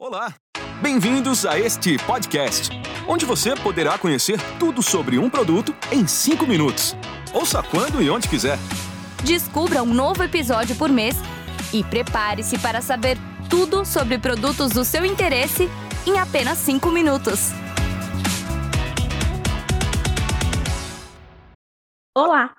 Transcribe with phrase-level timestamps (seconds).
[0.00, 0.32] Olá,
[0.80, 2.70] bem-vindos a este podcast,
[3.08, 6.94] onde você poderá conhecer tudo sobre um produto em 5 minutos.
[7.34, 8.56] Ouça quando e onde quiser.
[9.24, 11.16] Descubra um novo episódio por mês
[11.74, 13.18] e prepare-se para saber
[13.50, 15.64] tudo sobre produtos do seu interesse
[16.06, 17.48] em apenas 5 minutos.
[22.16, 22.56] Olá!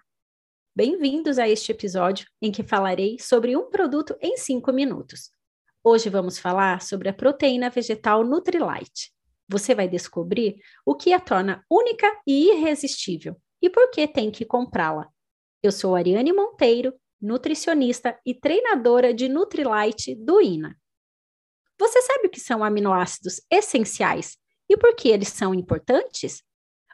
[0.76, 5.39] Bem-vindos a este episódio em que falarei sobre um produto em 5 minutos.
[5.82, 9.14] Hoje vamos falar sobre a proteína vegetal Nutrilite.
[9.48, 14.44] Você vai descobrir o que a torna única e irresistível e por que tem que
[14.44, 15.08] comprá-la.
[15.64, 20.76] Eu sou Ariane Monteiro, nutricionista e treinadora de Nutrilite do INA.
[21.80, 24.38] Você sabe o que são aminoácidos essenciais
[24.70, 26.44] e por que eles são importantes?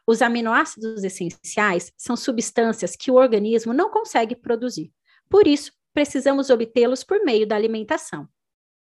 [0.05, 4.93] Os aminoácidos essenciais são substâncias que o organismo não consegue produzir.
[5.27, 8.29] Por isso, precisamos obtê-los por meio da alimentação.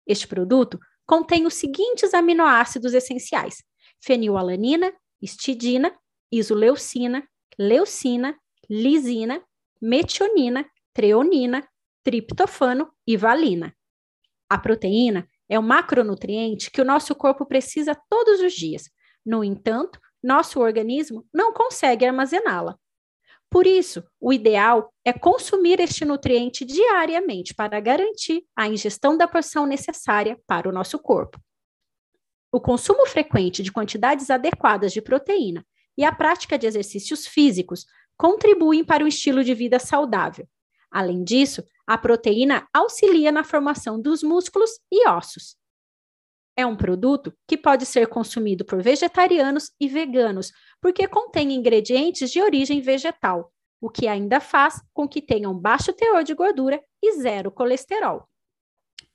[0.05, 3.63] Este produto contém os seguintes aminoácidos essenciais:
[4.03, 5.93] fenilalanina, histidina,
[6.31, 8.37] isoleucina, leucina,
[8.69, 9.43] lisina,
[9.81, 11.67] metionina, treonina,
[12.03, 13.75] triptofano e valina.
[14.49, 18.83] A proteína é um macronutriente que o nosso corpo precisa todos os dias.
[19.25, 22.77] No entanto, nosso organismo não consegue armazená-la.
[23.51, 29.65] Por isso, o ideal é consumir este nutriente diariamente para garantir a ingestão da porção
[29.65, 31.37] necessária para o nosso corpo.
[32.49, 35.65] O consumo frequente de quantidades adequadas de proteína
[35.97, 37.85] e a prática de exercícios físicos
[38.17, 40.47] contribuem para o estilo de vida saudável.
[40.89, 45.57] Além disso, a proteína auxilia na formação dos músculos e ossos.
[46.61, 52.39] É um produto que pode ser consumido por vegetarianos e veganos, porque contém ingredientes de
[52.39, 57.13] origem vegetal, o que ainda faz com que tenha um baixo teor de gordura e
[57.19, 58.27] zero colesterol.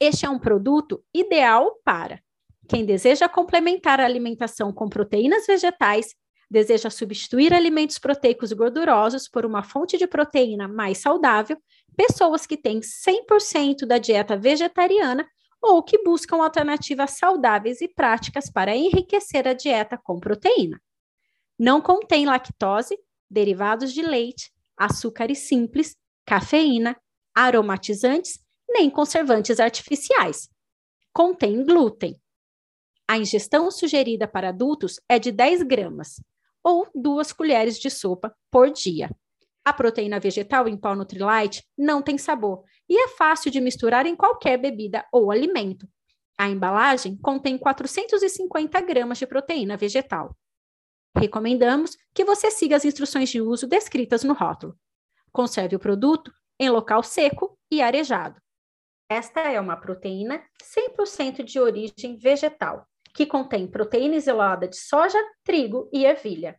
[0.01, 2.21] Este é um produto ideal para
[2.69, 6.17] quem deseja complementar a alimentação com proteínas vegetais,
[6.51, 11.57] deseja substituir alimentos proteicos gordurosos por uma fonte de proteína mais saudável,
[11.97, 15.25] pessoas que têm 100% da dieta vegetariana
[15.63, 20.81] ou que buscam alternativas saudáveis e práticas para enriquecer a dieta com proteína.
[21.59, 22.99] Não contém lactose,
[23.31, 26.97] derivados de leite, açúcares simples, cafeína,
[27.35, 30.49] aromatizantes, nem conservantes artificiais.
[31.13, 32.21] Contém glúten.
[33.09, 36.21] A ingestão sugerida para adultos é de 10 gramas,
[36.63, 39.11] ou duas colheres de sopa por dia.
[39.67, 44.15] A proteína vegetal em pó Nutrilite não tem sabor e é fácil de misturar em
[44.15, 45.89] qualquer bebida ou alimento.
[46.39, 50.37] A embalagem contém 450 gramas de proteína vegetal.
[51.19, 54.79] Recomendamos que você siga as instruções de uso descritas no rótulo.
[55.33, 58.41] Conserve o produto em local seco e arejado.
[59.11, 65.91] Esta é uma proteína 100% de origem vegetal, que contém proteína isolada de soja, trigo
[65.93, 66.57] e ervilha.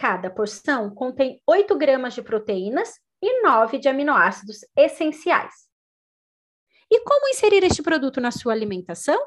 [0.00, 5.68] Cada porção contém 8 gramas de proteínas e 9 de aminoácidos essenciais.
[6.90, 9.20] E como inserir este produto na sua alimentação?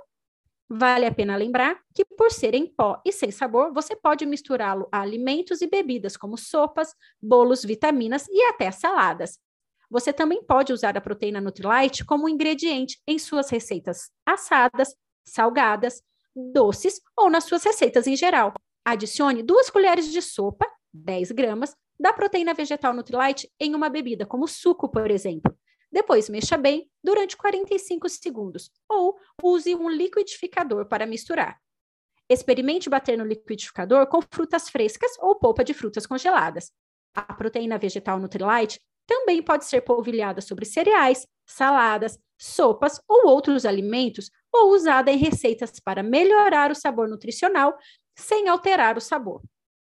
[0.68, 4.90] Vale a pena lembrar que, por ser em pó e sem sabor, você pode misturá-lo
[4.92, 9.38] a alimentos e bebidas como sopas, bolos, vitaminas e até saladas.
[9.92, 16.02] Você também pode usar a proteína Nutrilite como ingrediente em suas receitas assadas, salgadas,
[16.36, 18.56] doces ou nas suas receitas em geral.
[18.86, 24.48] Adicione duas colheres de sopa, 10 gramas, da proteína vegetal Nutrilite em uma bebida, como
[24.48, 25.56] suco, por exemplo.
[25.92, 31.58] Depois mexa bem durante 45 segundos ou use um liquidificador para misturar.
[32.28, 36.72] Experimente bater no liquidificador com frutas frescas ou polpa de frutas congeladas.
[37.14, 44.32] A proteína vegetal Nutrilite também pode ser polvilhada sobre cereais, saladas, sopas ou outros alimentos
[44.52, 47.78] ou usada em receitas para melhorar o sabor nutricional
[48.16, 49.42] sem alterar o sabor.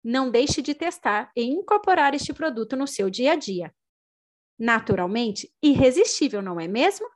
[0.02, 3.74] Não deixe de testar e incorporar este produto no seu dia a dia.
[4.58, 7.08] Naturalmente, irresistível, não é mesmo?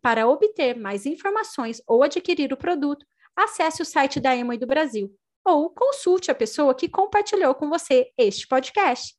[0.00, 3.04] Para obter mais informações ou adquirir o produto,
[3.36, 8.10] acesse o site da Emoi do Brasil ou consulte a pessoa que compartilhou com você
[8.16, 9.14] este podcast.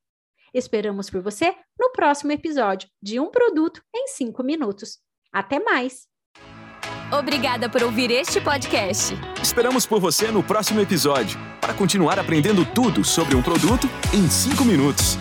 [0.53, 4.99] Esperamos por você no próximo episódio de Um Produto em 5 Minutos.
[5.31, 6.12] Até mais!
[7.19, 9.15] Obrigada por ouvir este podcast.
[9.39, 14.65] Esperamos por você no próximo episódio para continuar aprendendo tudo sobre um produto em 5
[14.65, 15.19] minutos.